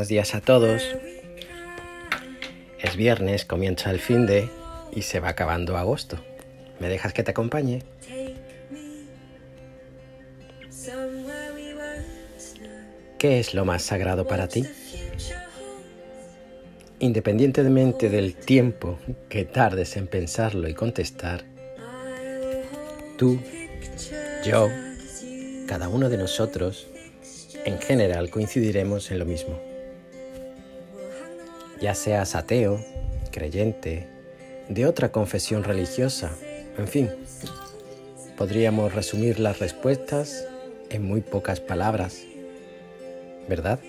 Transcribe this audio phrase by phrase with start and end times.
[0.00, 0.82] Buenos días a todos.
[2.78, 4.48] Es viernes, comienza el fin de
[4.92, 6.16] y se va acabando agosto.
[6.78, 7.82] ¿Me dejas que te acompañe?
[13.18, 14.64] ¿Qué es lo más sagrado para ti?
[17.00, 18.98] Independientemente del tiempo
[19.28, 21.44] que tardes en pensarlo y contestar,
[23.18, 23.38] tú,
[24.46, 24.70] yo,
[25.66, 26.86] cada uno de nosotros,
[27.66, 29.69] en general coincidiremos en lo mismo.
[31.80, 32.78] Ya seas ateo,
[33.30, 34.06] creyente,
[34.68, 36.30] de otra confesión religiosa,
[36.76, 37.10] en fin,
[38.36, 40.46] podríamos resumir las respuestas
[40.90, 42.22] en muy pocas palabras,
[43.48, 43.80] ¿verdad?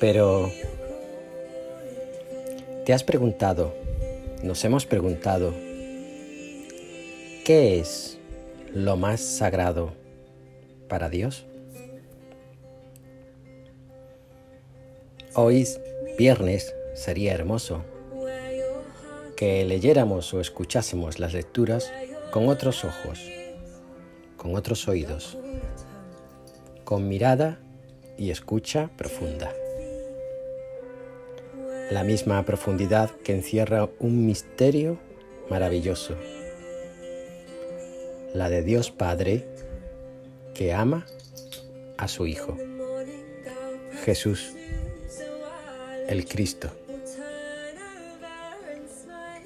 [0.00, 0.52] Pero,
[2.84, 3.74] ¿te has preguntado,
[4.42, 5.54] nos hemos preguntado,
[7.42, 8.18] ¿qué es
[8.74, 10.03] lo más sagrado
[10.88, 11.46] para Dios?
[15.34, 15.66] Hoy,
[16.16, 17.84] viernes, sería hermoso
[19.36, 21.92] que leyéramos o escuchásemos las lecturas
[22.30, 23.20] con otros ojos,
[24.36, 25.36] con otros oídos,
[26.84, 27.58] con mirada
[28.16, 29.52] y escucha profunda.
[31.90, 34.98] La misma profundidad que encierra un misterio
[35.50, 36.14] maravilloso,
[38.32, 39.48] la de Dios Padre
[40.54, 41.04] que ama
[41.98, 42.56] a su Hijo,
[44.04, 44.52] Jesús,
[46.08, 46.70] el Cristo.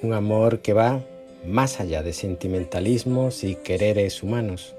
[0.02, 1.02] Un amor que va
[1.44, 4.74] más allá de sentimentalismos y quereres humanos.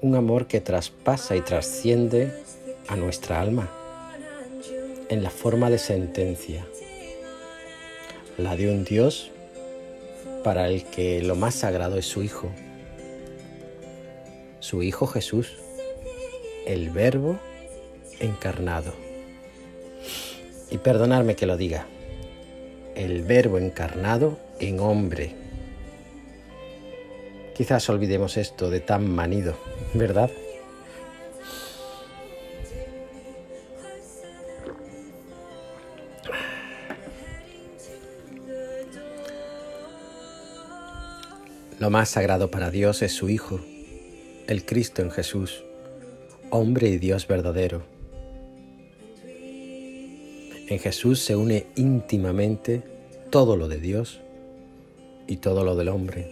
[0.00, 2.32] Un amor que traspasa y trasciende
[2.88, 3.70] a nuestra alma
[5.08, 6.66] en la forma de sentencia.
[8.38, 9.30] La de un Dios
[10.42, 12.50] para el que lo más sagrado es su Hijo.
[14.72, 15.58] Su Hijo Jesús,
[16.64, 17.38] el Verbo
[18.20, 18.94] encarnado.
[20.70, 21.84] Y perdonadme que lo diga,
[22.94, 25.34] el Verbo encarnado en hombre.
[27.54, 29.58] Quizás olvidemos esto de tan manido,
[29.92, 30.30] ¿verdad?
[41.78, 43.60] Lo más sagrado para Dios es su Hijo,
[44.46, 45.62] el Cristo en Jesús,
[46.50, 47.82] hombre y Dios verdadero.
[50.68, 52.82] En Jesús se une íntimamente
[53.30, 54.20] todo lo de Dios
[55.26, 56.26] y todo lo del hombre,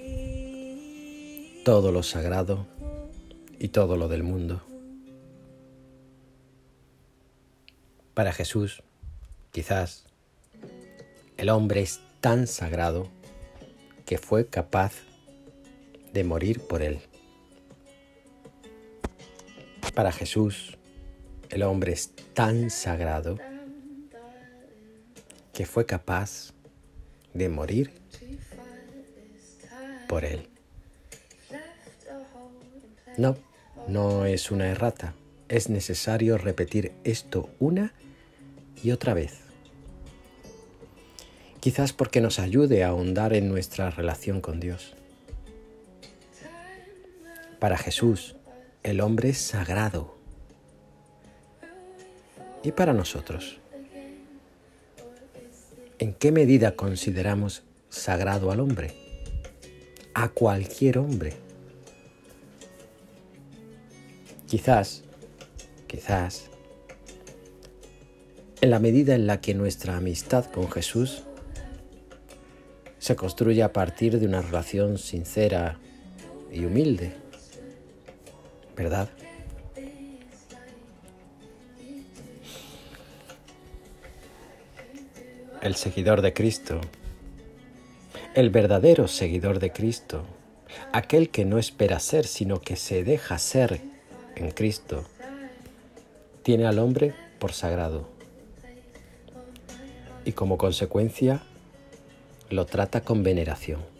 [1.64, 2.66] todo lo sagrado
[3.58, 4.62] y todo lo del mundo.
[8.14, 8.82] Para Jesús,
[9.52, 10.04] quizás,
[11.36, 13.08] el hombre es tan sagrado
[14.04, 14.92] que fue capaz
[16.12, 16.98] de morir por él.
[19.94, 20.78] Para Jesús,
[21.50, 23.38] el hombre es tan sagrado
[25.52, 26.52] que fue capaz
[27.34, 27.92] de morir
[30.08, 30.48] por él.
[33.18, 33.36] No,
[33.88, 35.14] no es una errata.
[35.48, 37.92] Es necesario repetir esto una
[38.82, 39.40] y otra vez.
[41.60, 44.94] Quizás porque nos ayude a ahondar en nuestra relación con Dios.
[47.58, 48.36] Para Jesús,
[48.82, 50.16] el hombre es sagrado.
[52.62, 53.58] ¿Y para nosotros?
[55.98, 58.94] ¿En qué medida consideramos sagrado al hombre?
[60.14, 61.34] A cualquier hombre.
[64.46, 65.04] Quizás,
[65.86, 66.50] quizás,
[68.60, 71.24] en la medida en la que nuestra amistad con Jesús
[72.98, 75.78] se construye a partir de una relación sincera
[76.52, 77.14] y humilde,
[78.80, 79.10] ¿verdad?
[85.60, 86.80] el seguidor de Cristo,
[88.34, 90.24] el verdadero seguidor de Cristo,
[90.94, 93.82] aquel que no espera ser, sino que se deja ser
[94.34, 95.04] en Cristo,
[96.42, 98.08] tiene al hombre por sagrado
[100.24, 101.42] y como consecuencia
[102.48, 103.99] lo trata con veneración.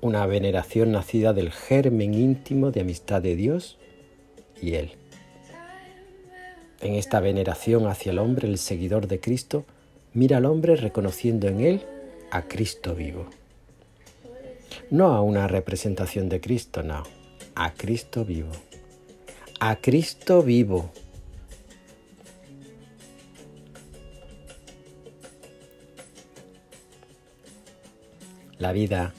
[0.00, 3.78] Una veneración nacida del germen íntimo de amistad de Dios
[4.60, 4.92] y Él.
[6.80, 9.66] En esta veneración hacia el hombre, el seguidor de Cristo
[10.14, 11.82] mira al hombre reconociendo en él
[12.30, 13.26] a Cristo vivo.
[14.90, 17.02] No a una representación de Cristo, no,
[17.54, 18.50] a Cristo vivo.
[19.60, 20.90] A Cristo vivo.
[28.58, 29.14] La vida,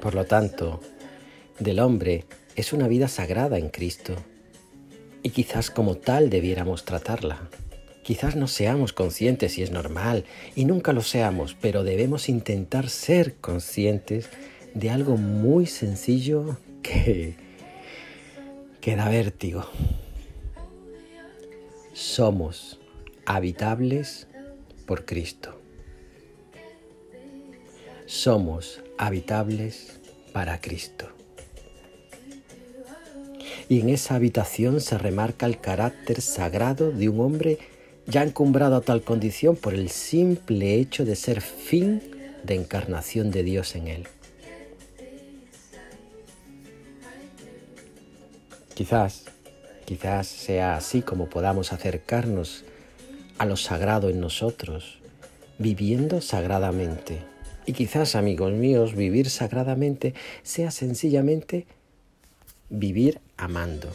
[0.00, 0.80] por lo tanto,
[1.58, 4.14] del hombre es una vida sagrada en Cristo
[5.22, 7.48] y quizás como tal debiéramos tratarla.
[8.02, 13.34] Quizás no seamos conscientes y es normal y nunca lo seamos, pero debemos intentar ser
[13.34, 14.28] conscientes
[14.74, 17.34] de algo muy sencillo que,
[18.80, 19.64] que da vértigo.
[21.92, 22.78] Somos
[23.24, 24.28] habitables
[24.86, 25.60] por Cristo.
[28.06, 29.98] Somos habitables
[30.32, 31.08] para Cristo.
[33.68, 37.58] Y en esa habitación se remarca el carácter sagrado de un hombre
[38.06, 42.00] ya encumbrado a tal condición por el simple hecho de ser fin
[42.44, 44.06] de encarnación de Dios en él.
[48.74, 49.24] Quizás,
[49.84, 52.64] quizás sea así como podamos acercarnos
[53.38, 54.98] a lo sagrado en nosotros,
[55.58, 57.35] viviendo sagradamente.
[57.66, 61.66] Y quizás, amigos míos, vivir sagradamente sea sencillamente
[62.70, 63.90] vivir amando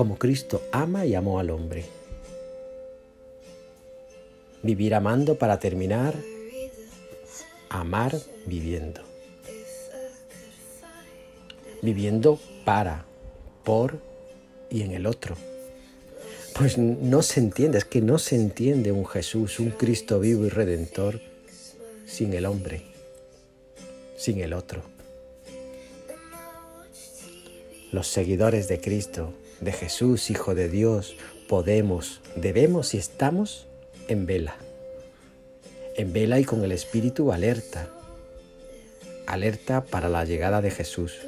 [0.00, 1.84] como Cristo ama y amó al hombre.
[4.62, 6.14] Vivir amando para terminar,
[7.68, 8.16] amar
[8.46, 9.02] viviendo.
[11.82, 13.04] Viviendo para,
[13.62, 13.98] por
[14.70, 15.36] y en el otro.
[16.54, 20.48] Pues no se entiende, es que no se entiende un Jesús, un Cristo vivo y
[20.48, 21.20] redentor
[22.06, 22.82] sin el hombre,
[24.16, 24.82] sin el otro.
[27.92, 31.16] Los seguidores de Cristo de Jesús, Hijo de Dios,
[31.48, 33.66] podemos, debemos y estamos
[34.08, 34.56] en vela.
[35.96, 37.88] En vela y con el espíritu alerta.
[39.26, 41.18] Alerta para la llegada de Jesús.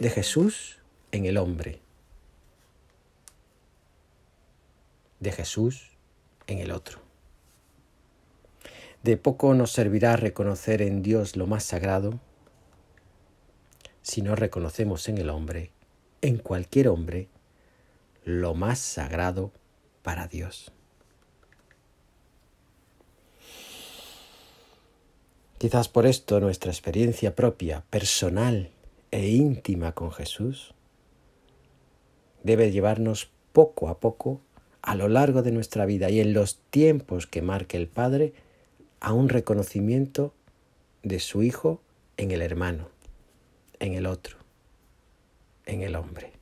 [0.00, 0.78] De Jesús
[1.12, 1.83] en el hombre.
[5.24, 5.90] De Jesús
[6.46, 6.98] en el otro.
[9.02, 12.20] De poco nos servirá reconocer en Dios lo más sagrado
[14.02, 15.70] si no reconocemos en el hombre
[16.20, 17.28] en cualquier hombre
[18.26, 19.50] lo más sagrado
[20.02, 20.72] para Dios.
[25.56, 28.68] Quizás por esto nuestra experiencia propia, personal
[29.10, 30.74] e íntima con Jesús
[32.42, 34.42] debe llevarnos poco a poco
[34.84, 38.32] a lo largo de nuestra vida y en los tiempos que marque el Padre
[39.00, 40.32] a un reconocimiento
[41.02, 41.80] de su Hijo
[42.16, 42.88] en el hermano,
[43.80, 44.44] en el otro
[45.66, 46.32] en el hombre.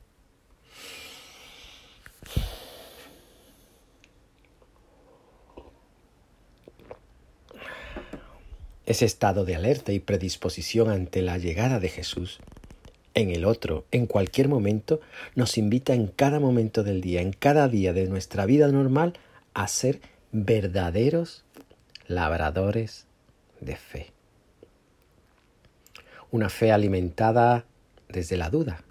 [8.85, 12.39] Ese estado de alerta y predisposición ante la llegada de Jesús
[13.13, 15.01] en el otro, en cualquier momento,
[15.35, 19.13] nos invita en cada momento del día, en cada día de nuestra vida normal,
[19.53, 20.01] a ser
[20.31, 21.43] verdaderos
[22.07, 23.05] labradores
[23.61, 24.07] de fe.
[26.31, 27.65] Una fe alimentada
[28.09, 28.83] desde la duda,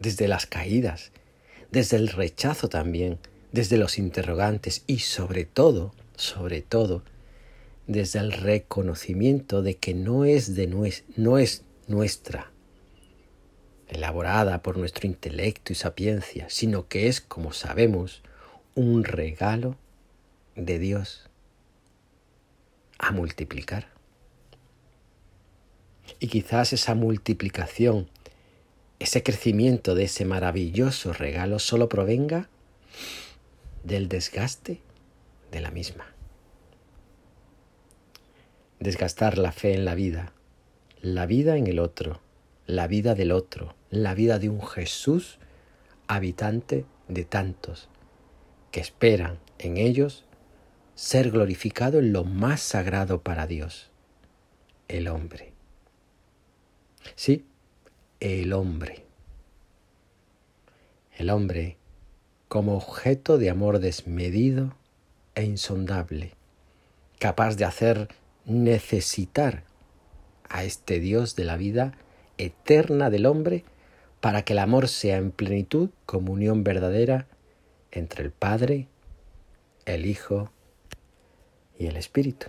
[0.00, 1.12] desde las caídas,
[1.70, 3.18] desde el rechazo también,
[3.52, 7.02] desde los interrogantes y sobre todo, sobre todo,
[7.86, 12.51] desde el reconocimiento de que no es, de no es nuestra,
[13.92, 18.22] elaborada por nuestro intelecto y sapiencia, sino que es, como sabemos,
[18.74, 19.76] un regalo
[20.56, 21.28] de Dios
[22.98, 23.88] a multiplicar.
[26.18, 28.08] Y quizás esa multiplicación
[29.02, 32.48] ese crecimiento de ese maravilloso regalo solo provenga
[33.82, 34.80] del desgaste
[35.50, 36.06] de la misma.
[38.78, 40.32] Desgastar la fe en la vida,
[41.00, 42.20] la vida en el otro,
[42.72, 45.38] la vida del otro, la vida de un Jesús
[46.06, 47.90] habitante de tantos
[48.70, 50.24] que esperan en ellos
[50.94, 53.90] ser glorificado en lo más sagrado para Dios,
[54.88, 55.52] el hombre.
[57.14, 57.44] Sí,
[58.20, 59.04] el hombre.
[61.18, 61.76] El hombre
[62.48, 64.74] como objeto de amor desmedido
[65.34, 66.32] e insondable,
[67.18, 68.08] capaz de hacer
[68.46, 69.64] necesitar
[70.48, 71.92] a este Dios de la vida
[72.44, 73.64] eterna del hombre
[74.20, 77.26] para que el amor sea en plenitud comunión verdadera
[77.90, 78.88] entre el Padre,
[79.84, 80.50] el Hijo
[81.78, 82.46] y el Espíritu.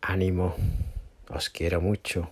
[0.00, 0.54] Ánimo.
[1.28, 2.30] Os quiero mucho.